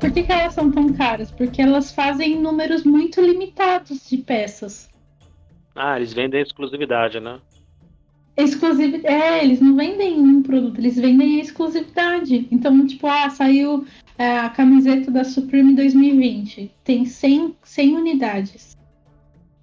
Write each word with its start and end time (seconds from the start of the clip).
Por 0.00 0.12
que, 0.12 0.22
que 0.22 0.32
elas 0.32 0.54
são 0.54 0.70
tão 0.70 0.92
caras? 0.92 1.30
Porque 1.30 1.62
elas 1.62 1.92
fazem 1.92 2.40
números 2.40 2.84
muito 2.84 3.20
limitados 3.20 4.08
de 4.08 4.18
peças. 4.18 4.90
Ah, 5.74 5.96
eles 5.96 6.12
vendem 6.12 6.42
exclusividade, 6.42 7.18
né? 7.20 7.40
Exclusividade. 8.36 9.14
É, 9.14 9.42
eles 9.42 9.60
não 9.60 9.74
vendem 9.76 10.18
um 10.18 10.42
produto, 10.42 10.78
eles 10.78 10.96
vendem 10.96 11.38
a 11.38 11.42
exclusividade. 11.42 12.46
Então, 12.50 12.86
tipo, 12.86 13.06
ah, 13.06 13.30
saiu 13.30 13.86
é, 14.18 14.38
a 14.38 14.50
camiseta 14.50 15.10
da 15.10 15.24
Supreme 15.24 15.74
2020. 15.74 16.70
Tem 16.84 17.04
100, 17.06 17.56
100 17.62 17.96
unidades. 17.96 18.76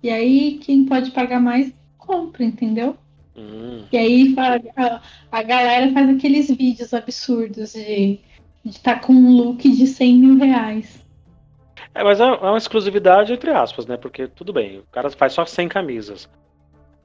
E 0.02 0.10
aí, 0.10 0.60
quem 0.62 0.86
pode 0.86 1.12
pagar 1.12 1.40
mais, 1.40 1.74
compra, 1.98 2.44
entendeu? 2.44 2.98
Hum. 3.36 3.86
E 3.92 3.98
aí 3.98 4.36
a, 4.76 5.02
a 5.32 5.44
galera 5.44 5.92
faz 5.92 6.10
aqueles 6.10 6.50
vídeos 6.50 6.94
absurdos 6.94 7.74
de 7.74 8.20
estar 8.66 8.96
tá 8.96 9.00
com 9.00 9.14
um 9.14 9.36
look 9.38 9.70
de 9.70 9.88
100 9.88 10.18
mil 10.18 10.38
reais. 10.38 11.04
É, 11.96 12.04
mas 12.04 12.20
é, 12.20 12.24
é 12.24 12.28
uma 12.28 12.58
exclusividade 12.58 13.34
entre 13.34 13.52
aspas, 13.52 13.86
né? 13.86 13.98
Porque 13.98 14.28
tudo 14.28 14.52
bem, 14.52 14.80
o 14.80 14.84
cara 14.92 15.10
faz 15.10 15.34
só 15.34 15.46
100 15.46 15.70
camisas. 15.70 16.30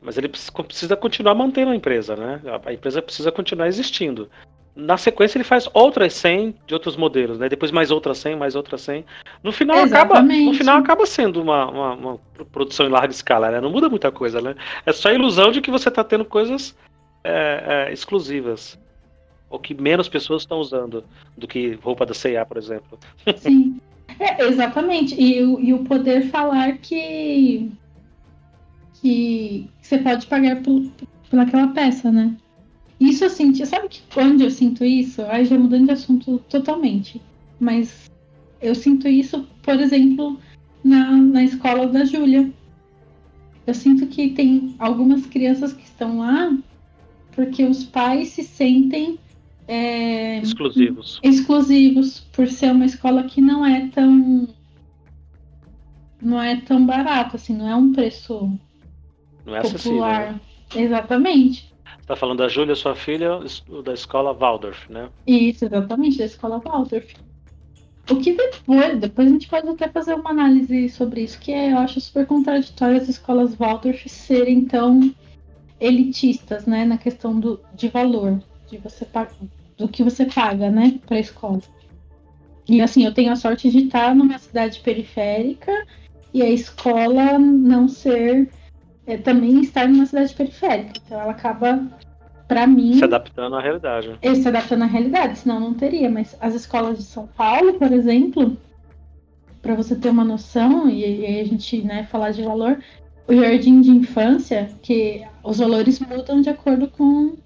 Mas 0.01 0.17
ele 0.17 0.29
precisa 0.29 0.97
continuar 0.97 1.35
mantendo 1.35 1.73
a 1.73 1.77
empresa, 1.77 2.15
né? 2.15 2.41
A 2.65 2.73
empresa 2.73 3.03
precisa 3.03 3.33
continuar 3.33 3.67
existindo. 3.67 4.31
Na 4.75 4.97
sequência 4.97 5.37
ele 5.37 5.45
faz 5.45 5.69
outras 5.75 6.15
100 6.15 6.55
de 6.65 6.73
outros 6.73 6.97
modelos, 6.97 7.37
né? 7.37 7.49
Depois 7.49 7.73
mais 7.73 7.91
outras 7.91 8.19
100, 8.19 8.37
mais 8.37 8.55
outras 8.55 8.81
100. 8.83 9.05
No 9.43 9.51
final 9.51 9.81
acaba, 9.81 10.23
no 10.23 10.55
final 10.55 10.79
acaba 10.79 11.05
sendo 11.05 11.43
uma, 11.43 11.69
uma, 11.69 11.95
uma, 11.95 12.21
produção 12.53 12.87
em 12.87 12.91
larga 12.91 13.13
escala, 13.13 13.51
né? 13.51 13.61
Não 13.61 13.71
muda 13.71 13.89
muita 13.89 14.13
coisa, 14.13 14.41
né? 14.41 14.55
É 14.87 14.93
só 14.93 15.09
a 15.09 15.15
ilusão 15.15 15.51
de 15.51 15.61
que 15.61 15.71
você 15.71 15.89
está 15.89 16.05
tendo 16.05 16.25
coisas 16.25 16.77
é, 17.25 17.89
é, 17.89 17.93
exclusivas. 17.93 18.79
Ou 19.51 19.59
que 19.59 19.75
menos 19.75 20.09
pessoas 20.09 20.43
estão 20.43 20.59
usando 20.59 21.05
do 21.37 21.49
que 21.49 21.73
roupa 21.83 22.05
da 22.05 22.15
C&A, 22.15 22.45
por 22.45 22.59
exemplo. 22.59 22.99
Sim. 23.37 23.81
É, 24.19 24.45
exatamente. 24.45 25.15
E, 25.15 25.39
e 25.39 25.73
o 25.73 25.85
poder 25.85 26.29
falar 26.31 26.79
que 26.79 27.71
que 29.01 29.69
você 29.81 29.99
pode 29.99 30.27
pagar 30.27 30.61
por, 30.63 30.83
por 31.31 31.39
aquela 31.39 31.69
peça, 31.69 32.11
né? 32.11 32.37
Isso 33.01 33.25
eu 33.25 33.31
senti, 33.31 33.65
sabe 33.65 33.89
que 33.89 34.03
quando 34.13 34.41
eu 34.41 34.51
sinto 34.51 34.85
isso, 34.85 35.23
aí 35.23 35.45
já 35.45 35.57
mudando 35.57 35.87
de 35.87 35.93
assunto 35.93 36.39
totalmente, 36.51 37.23
mas 37.61 38.11
eu 38.61 38.75
sinto 38.75 39.07
isso, 39.07 39.47
por 39.63 39.79
exemplo, 39.79 40.37
na, 40.83 41.13
na 41.13 41.45
escola 41.45 41.87
da 41.87 42.05
Júlia. 42.05 42.53
Eu 43.65 43.75
sinto 43.75 44.07
que 44.09 44.31
tem 44.31 44.75
algumas 44.81 45.27
crianças 45.27 45.73
que 45.73 45.85
estão 45.85 46.19
lá 46.19 46.57
porque 47.33 47.63
os 47.65 47.85
pais 47.85 48.31
se 48.31 48.43
sentem 48.43 49.17
é, 49.69 50.39
exclusivos. 50.39 51.21
exclusivos 51.23 52.21
por 52.33 52.49
ser 52.49 52.73
uma 52.73 52.87
escola 52.87 53.25
que 53.25 53.41
não 53.41 53.65
é 53.65 53.87
tão 53.89 54.49
não 56.21 56.43
é 56.43 56.57
tão 56.57 56.85
barato 56.85 57.37
assim, 57.37 57.55
não 57.57 57.69
é 57.69 57.77
um 57.77 57.93
preço 57.93 58.51
não 59.45 59.55
é 59.55 59.59
acessível. 59.61 60.01
Né? 60.01 60.41
Exatamente. 60.75 61.73
Você 61.99 62.07
tá 62.07 62.17
falando 62.17 62.39
da 62.39 62.49
Júlia, 62.49 62.75
sua 62.75 62.95
filha, 62.95 63.39
da 63.85 63.93
escola 63.93 64.33
Waldorf, 64.33 64.91
né? 64.91 65.11
Isso, 65.27 65.67
exatamente, 65.67 66.19
da 66.19 66.25
escola 66.25 66.59
Waldorf. 66.59 67.15
O 68.11 68.17
que 68.17 68.33
depois, 68.33 68.99
depois 68.99 69.29
a 69.29 69.31
gente 69.31 69.49
pode 69.49 69.69
até 69.69 69.89
fazer 69.89 70.15
uma 70.15 70.31
análise 70.31 70.89
sobre 70.89 71.23
isso, 71.23 71.39
que 71.39 71.53
é, 71.53 71.73
eu 71.73 71.79
acho 71.79 72.01
super 72.01 72.27
contraditório 72.27 72.97
as 72.97 73.09
escolas 73.09 73.55
Waldorf 73.55 74.09
serem 74.09 74.65
tão 74.65 75.15
elitistas, 75.79 76.67
né, 76.67 76.87
na 76.87 76.97
questão 76.97 77.39
do, 77.39 77.61
de 77.75 77.89
valor, 77.89 78.43
de 78.71 78.79
você 78.79 79.05
do 79.79 79.89
que 79.89 80.03
você 80.03 80.27
paga, 80.27 80.71
né, 80.71 80.99
para 81.07 81.17
a 81.17 81.21
escola. 81.21 81.63
E 82.69 82.83
assim, 82.83 83.05
eu 83.05 83.15
tenho 83.15 83.33
a 83.33 83.37
sorte 83.37 83.71
de 83.71 83.79
estar 83.79 84.15
numa 84.15 84.39
cidade 84.39 84.81
periférica 84.81 85.73
e 86.35 86.43
a 86.43 86.51
escola 86.51 87.39
não 87.39 87.89
ser 87.89 88.51
é, 89.07 89.17
também 89.17 89.61
estar 89.61 89.89
numa 89.89 90.05
cidade 90.05 90.35
periférica. 90.35 91.01
Então 91.05 91.19
ela 91.19 91.31
acaba, 91.31 91.81
para 92.47 92.67
mim. 92.67 92.95
Se 92.95 93.05
adaptando 93.05 93.57
à 93.57 93.63
realidade. 93.63 94.19
É, 94.21 94.35
se 94.35 94.47
adaptando 94.47 94.83
à 94.83 94.87
realidade, 94.87 95.39
senão 95.39 95.59
não 95.59 95.73
teria. 95.73 96.11
Mas 96.11 96.37
as 96.41 96.55
escolas 96.55 96.99
de 96.99 97.05
São 97.05 97.27
Paulo, 97.27 97.75
por 97.75 97.91
exemplo, 97.91 98.59
para 99.63 99.75
você 99.75 99.97
ter 99.97 100.11
uma 100.11 100.25
noção, 100.25 100.91
e, 100.91 101.21
e 101.21 101.41
a 101.41 101.45
gente 101.45 101.81
né, 101.81 102.05
falar 102.05 102.33
de 102.33 102.43
valor, 102.43 102.79
o 103.27 103.35
jardim 103.35 103.81
de 103.81 103.91
infância, 103.91 104.71
que 104.83 105.27
os 105.43 105.59
valores 105.59 105.99
mudam 106.01 106.43
de 106.43 106.51
acordo 106.51 106.89
com, 106.89 107.37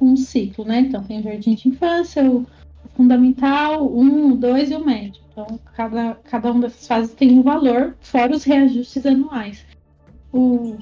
o 0.00 0.16
ciclo, 0.16 0.64
né? 0.64 0.80
Então 0.80 1.04
tem 1.04 1.20
o 1.20 1.22
jardim 1.22 1.54
de 1.54 1.68
infância, 1.68 2.28
o, 2.28 2.46
fundamental, 2.94 3.86
um, 3.86 4.32
o 4.32 4.36
dois 4.36 4.70
e 4.70 4.74
o 4.74 4.84
médio. 4.84 5.22
Então, 5.30 5.60
cada, 5.74 6.14
cada 6.16 6.50
uma 6.50 6.62
dessas 6.62 6.86
fases 6.86 7.14
tem 7.14 7.38
um 7.38 7.42
valor, 7.42 7.96
fora 8.00 8.34
os 8.34 8.44
reajustes 8.44 9.06
anuais. 9.06 9.64
O, 10.32 10.76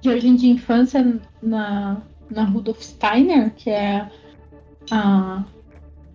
jardim 0.00 0.36
de 0.36 0.48
infância 0.48 1.20
na, 1.42 2.00
na 2.30 2.44
Rudolf 2.44 2.80
Steiner, 2.80 3.52
que 3.54 3.70
é 3.70 4.08
a, 4.90 5.44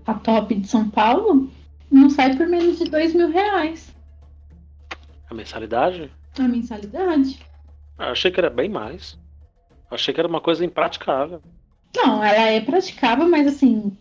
a 0.06 0.14
top 0.16 0.56
de 0.56 0.68
São 0.68 0.90
Paulo, 0.90 1.50
não 1.92 2.10
sai 2.10 2.36
por 2.36 2.48
menos 2.48 2.80
de 2.80 2.86
dois 2.86 3.14
mil 3.14 3.30
reais. 3.30 3.94
A 5.30 5.34
mensalidade? 5.34 6.12
A 6.38 6.44
mensalidade. 6.44 7.40
Ah, 7.98 8.06
eu 8.06 8.12
achei 8.12 8.32
que 8.32 8.40
era 8.40 8.50
bem 8.50 8.70
mais. 8.70 9.18
Eu 9.90 9.96
achei 9.96 10.14
que 10.14 10.20
era 10.20 10.28
uma 10.28 10.42
coisa 10.42 10.66
impraticável. 10.66 11.42
Não, 11.96 12.24
ela 12.24 12.50
é 12.50 12.60
praticável, 12.60 13.30
mas 13.30 13.48
assim, 13.48 13.96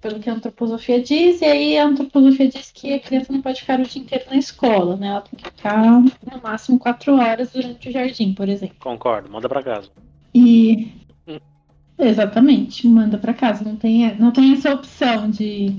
pelo 0.00 0.20
que 0.20 0.28
a 0.28 0.34
antroposofia 0.34 1.02
diz, 1.02 1.40
e 1.40 1.44
aí 1.44 1.78
a 1.78 1.86
antroposofia 1.86 2.48
diz 2.48 2.70
que 2.70 2.94
a 2.94 3.00
criança 3.00 3.32
não 3.32 3.42
pode 3.42 3.60
ficar 3.60 3.80
o 3.80 3.84
dia 3.84 4.02
inteiro 4.02 4.24
na 4.30 4.36
escola, 4.36 4.96
né? 4.96 5.08
Ela 5.08 5.20
tem 5.22 5.38
que 5.38 5.44
ficar 5.44 6.00
no 6.00 6.42
máximo 6.42 6.78
quatro 6.78 7.16
horas 7.16 7.52
durante 7.52 7.88
o 7.88 7.92
jardim, 7.92 8.34
por 8.34 8.48
exemplo. 8.48 8.76
Concordo, 8.80 9.30
manda 9.30 9.48
para 9.48 9.62
casa. 9.62 9.90
E 10.34 10.92
hum. 11.26 11.38
exatamente, 11.98 12.86
manda 12.86 13.18
para 13.18 13.34
casa, 13.34 13.64
não 13.64 13.76
tem, 13.76 14.14
não 14.16 14.30
tem 14.30 14.52
essa 14.52 14.72
opção 14.72 15.30
de 15.30 15.76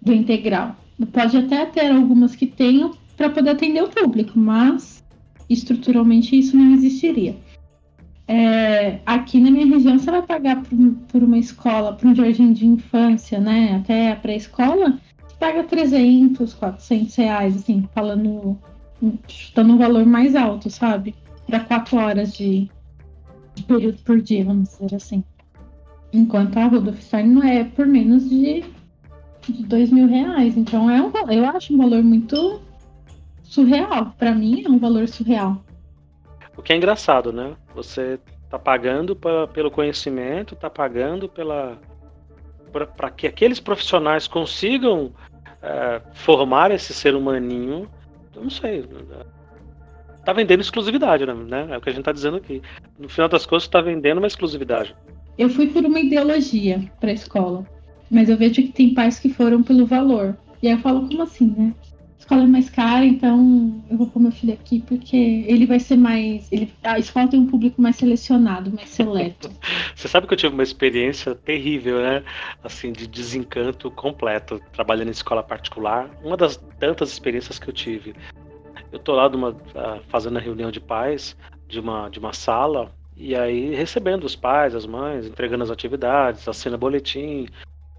do 0.00 0.12
integral. 0.12 0.76
Pode 1.12 1.36
até 1.36 1.66
ter 1.66 1.90
algumas 1.90 2.34
que 2.34 2.46
tenham 2.46 2.94
para 3.16 3.28
poder 3.28 3.50
atender 3.50 3.82
o 3.82 3.88
público, 3.88 4.38
mas 4.38 5.04
estruturalmente 5.48 6.38
isso 6.38 6.56
não 6.56 6.72
existiria. 6.72 7.36
É, 8.32 9.00
aqui 9.04 9.40
na 9.40 9.50
minha 9.50 9.66
região, 9.66 9.98
você 9.98 10.08
vai 10.08 10.22
pagar 10.22 10.62
por, 10.62 10.78
por 11.08 11.20
uma 11.20 11.36
escola, 11.36 11.94
por 11.94 12.06
um 12.06 12.14
jardim 12.14 12.52
de 12.52 12.64
infância, 12.64 13.40
né? 13.40 13.74
Até 13.74 14.12
a 14.12 14.16
pré-escola, 14.16 15.00
você 15.26 15.34
paga 15.36 15.64
300, 15.64 16.54
400 16.54 17.16
reais, 17.16 17.56
assim, 17.56 17.88
falando, 17.92 18.56
chutando 19.26 19.72
um 19.72 19.78
valor 19.78 20.06
mais 20.06 20.36
alto, 20.36 20.70
sabe? 20.70 21.12
Para 21.44 21.58
quatro 21.58 21.96
horas 21.96 22.32
de, 22.32 22.70
de, 23.56 23.64
período 23.64 23.98
por 24.04 24.20
dia, 24.20 24.44
vamos 24.44 24.78
dizer 24.78 24.94
assim. 24.94 25.24
Enquanto 26.12 26.56
a 26.56 26.68
Rudolf 26.68 27.02
Stein 27.02 27.26
não 27.26 27.42
é 27.42 27.64
por 27.64 27.84
menos 27.84 28.30
de, 28.30 28.62
de 29.48 29.64
2 29.64 29.90
mil 29.90 30.06
reais. 30.06 30.56
Então, 30.56 30.88
é 30.88 31.02
um, 31.02 31.10
eu 31.32 31.46
acho 31.46 31.74
um 31.74 31.78
valor 31.78 32.04
muito 32.04 32.60
surreal. 33.42 34.14
Para 34.16 34.32
mim, 34.32 34.62
é 34.64 34.68
um 34.68 34.78
valor 34.78 35.08
surreal. 35.08 35.60
O 36.56 36.62
que 36.62 36.72
é 36.72 36.76
engraçado, 36.76 37.32
né? 37.32 37.54
Você 37.74 38.18
tá 38.48 38.58
pagando 38.58 39.14
pra, 39.14 39.46
pelo 39.46 39.70
conhecimento, 39.70 40.56
tá 40.56 40.68
pagando 40.68 41.28
pela 41.28 41.78
para 42.96 43.10
que 43.10 43.26
aqueles 43.26 43.58
profissionais 43.58 44.28
consigam 44.28 45.12
é, 45.60 46.00
formar 46.14 46.70
esse 46.70 46.94
ser 46.94 47.14
humaninho. 47.14 47.88
Eu 48.34 48.42
não 48.42 48.50
sei. 48.50 48.84
Tá 50.24 50.32
vendendo 50.32 50.60
exclusividade, 50.60 51.26
né? 51.26 51.68
É 51.70 51.76
o 51.76 51.80
que 51.80 51.90
a 51.90 51.92
gente 51.92 52.04
tá 52.04 52.12
dizendo 52.12 52.36
aqui. 52.36 52.62
No 52.98 53.08
final 53.08 53.28
das 53.28 53.44
contas, 53.44 53.66
tá 53.66 53.80
vendendo 53.80 54.18
uma 54.18 54.26
exclusividade. 54.26 54.94
Eu 55.36 55.48
fui 55.48 55.68
por 55.68 55.84
uma 55.84 55.98
ideologia 55.98 56.80
para 57.00 57.10
a 57.10 57.14
escola, 57.14 57.66
mas 58.10 58.28
eu 58.28 58.36
vejo 58.36 58.54
que 58.54 58.72
tem 58.72 58.94
pais 58.94 59.18
que 59.18 59.30
foram 59.30 59.62
pelo 59.62 59.86
valor. 59.86 60.36
E 60.62 60.68
aí 60.68 60.74
eu 60.74 60.78
falo, 60.78 61.08
como 61.08 61.22
assim, 61.22 61.54
né? 61.56 61.74
Escola 62.30 62.44
é 62.44 62.46
mais 62.46 62.70
cara, 62.70 63.04
então 63.04 63.82
eu 63.90 63.96
vou 63.96 64.06
pôr 64.06 64.20
meu 64.20 64.30
filho 64.30 64.52
aqui 64.52 64.80
porque 64.80 65.44
ele 65.48 65.66
vai 65.66 65.80
ser 65.80 65.96
mais. 65.96 66.50
Ele, 66.52 66.72
a 66.84 66.96
escola 66.96 67.26
tem 67.26 67.40
um 67.40 67.46
público 67.46 67.82
mais 67.82 67.96
selecionado, 67.96 68.72
mais 68.72 68.88
seleto. 68.88 69.50
Você 69.96 70.06
sabe 70.06 70.28
que 70.28 70.34
eu 70.34 70.38
tive 70.38 70.54
uma 70.54 70.62
experiência 70.62 71.34
terrível, 71.34 72.00
né? 72.00 72.22
Assim, 72.62 72.92
de 72.92 73.08
desencanto 73.08 73.90
completo, 73.90 74.60
trabalhando 74.72 75.08
em 75.08 75.10
escola 75.10 75.42
particular. 75.42 76.08
Uma 76.22 76.36
das 76.36 76.56
tantas 76.78 77.10
experiências 77.10 77.58
que 77.58 77.68
eu 77.68 77.74
tive. 77.74 78.14
Eu 78.92 79.00
tô 79.00 79.12
lá 79.12 79.28
numa, 79.28 79.56
fazendo 80.08 80.38
a 80.38 80.40
reunião 80.40 80.70
de 80.70 80.80
pais 80.80 81.36
de 81.66 81.80
uma, 81.80 82.08
de 82.08 82.18
uma 82.18 82.32
sala, 82.32 82.92
e 83.16 83.34
aí 83.34 83.74
recebendo 83.74 84.24
os 84.24 84.34
pais, 84.34 84.74
as 84.74 84.86
mães, 84.86 85.26
entregando 85.26 85.62
as 85.62 85.70
atividades, 85.70 86.48
assina 86.48 86.76
boletim, 86.76 87.46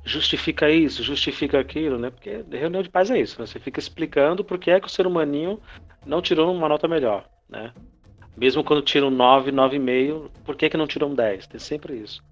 justifica 0.04 0.70
isso, 0.70 1.04
justifica 1.04 1.60
aquilo, 1.60 1.98
né? 1.98 2.10
Porque 2.10 2.44
reunião 2.52 2.82
de 2.82 2.90
pais 2.90 3.12
é 3.12 3.20
isso, 3.20 3.40
né? 3.40 3.46
Você 3.46 3.60
fica 3.60 3.80
explicando 3.80 4.44
por 4.44 4.58
que 4.58 4.72
é 4.72 4.80
que 4.80 4.88
o 4.88 4.90
ser 4.90 5.06
humaninho 5.06 5.60
não 6.06 6.22
tirou 6.22 6.54
uma 6.54 6.68
nota 6.68 6.88
melhor, 6.88 7.26
né? 7.48 7.72
Mesmo 8.36 8.64
quando 8.64 8.82
tira 8.82 9.06
um 9.06 9.12
9, 9.12 9.52
9,5, 9.52 10.30
por 10.44 10.56
que, 10.56 10.70
que 10.70 10.78
não 10.78 10.88
tirou 10.88 11.10
um 11.10 11.16
10? 11.16 11.48
Tem 11.48 11.60
sempre 11.60 11.98
isso. 11.98 12.24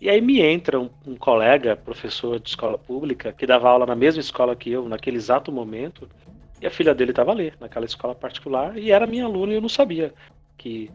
E 0.00 0.08
aí 0.08 0.20
me 0.20 0.40
entra 0.40 0.78
um, 0.78 0.88
um, 1.06 1.16
colega, 1.16 1.76
professor 1.76 2.38
de 2.38 2.48
escola 2.48 2.78
pública, 2.78 3.32
que 3.32 3.46
dava 3.46 3.68
aula 3.68 3.84
na 3.84 3.96
mesma 3.96 4.20
escola 4.20 4.54
que 4.54 4.70
eu, 4.70 4.88
naquele 4.88 5.16
exato 5.16 5.50
momento, 5.50 6.08
e 6.60 6.66
a 6.66 6.70
filha 6.70 6.94
dele 6.94 7.10
estava 7.10 7.32
ali, 7.32 7.52
naquela 7.60 7.84
escola 7.84 8.14
particular, 8.14 8.76
e 8.78 8.90
era 8.92 9.06
minha 9.06 9.24
aluna 9.24 9.52
e 9.52 9.56
eu 9.56 9.60
não 9.60 9.68
sabia 9.68 10.14
que 10.56 10.90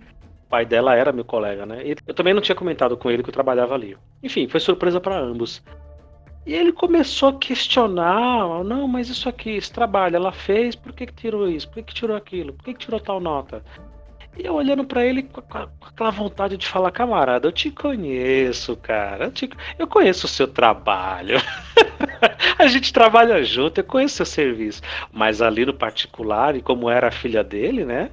o 0.45 0.49
pai 0.49 0.65
dela 0.65 0.95
era 0.95 1.11
meu 1.11 1.25
colega, 1.25 1.65
né? 1.65 1.83
Eu 2.07 2.13
também 2.13 2.33
não 2.33 2.41
tinha 2.41 2.55
comentado 2.55 2.95
com 2.95 3.11
ele 3.11 3.23
que 3.23 3.29
eu 3.29 3.33
trabalhava 3.33 3.73
ali. 3.73 3.97
Enfim, 4.21 4.47
foi 4.47 4.59
surpresa 4.59 4.99
para 5.01 5.17
ambos. 5.17 5.61
E 6.45 6.53
ele 6.53 6.73
começou 6.73 7.29
a 7.29 7.39
questionar, 7.39 8.63
não, 8.65 8.87
mas 8.87 9.09
isso 9.09 9.29
aqui, 9.29 9.51
esse 9.51 9.71
trabalho, 9.71 10.17
ela 10.17 10.31
fez, 10.31 10.75
por 10.75 10.91
que, 10.91 11.05
que 11.05 11.13
tirou 11.13 11.47
isso? 11.49 11.67
Por 11.67 11.75
que, 11.75 11.83
que 11.83 11.93
tirou 11.93 12.17
aquilo? 12.17 12.53
Por 12.53 12.65
que, 12.65 12.73
que 12.73 12.79
tirou 12.85 12.99
tal 12.99 13.21
nota? 13.21 13.63
E 14.35 14.45
eu 14.45 14.55
olhando 14.55 14.83
para 14.83 15.05
ele 15.05 15.21
com, 15.23 15.41
aquela 15.81 16.09
vontade 16.09 16.57
de 16.57 16.67
falar, 16.67 16.89
camarada, 16.91 17.47
eu 17.47 17.51
te 17.51 17.69
conheço, 17.69 18.75
cara. 18.77 19.25
Eu, 19.25 19.31
te, 19.31 19.47
eu 19.77 19.85
conheço 19.85 20.25
o 20.25 20.29
seu 20.29 20.47
trabalho. 20.47 21.37
a 22.57 22.65
gente 22.67 22.91
trabalha 22.91 23.43
junto, 23.43 23.79
eu 23.79 23.83
conheço 23.83 24.23
o 24.23 24.25
seu 24.25 24.25
serviço. 24.25 24.81
Mas 25.11 25.39
ali 25.41 25.65
no 25.65 25.73
particular, 25.73 26.55
e 26.55 26.63
como 26.63 26.89
era 26.89 27.09
a 27.09 27.11
filha 27.11 27.43
dele, 27.43 27.85
né? 27.85 28.09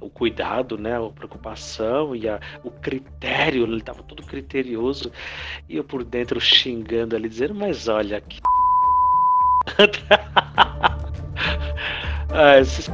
O 0.00 0.08
cuidado, 0.08 0.78
né? 0.78 0.96
A 0.96 1.10
preocupação 1.10 2.14
e 2.14 2.28
a, 2.28 2.38
o 2.62 2.70
critério, 2.70 3.64
ele 3.64 3.80
tava 3.80 4.04
todo 4.04 4.22
criterioso. 4.22 5.10
E 5.68 5.76
eu 5.76 5.82
por 5.82 6.04
dentro 6.04 6.40
xingando 6.40 7.16
ali, 7.16 7.28
dizendo, 7.28 7.54
mas 7.54 7.88
olha 7.88 8.20
que. 8.20 8.40
ah, 12.30 12.60
esses... 12.60 12.88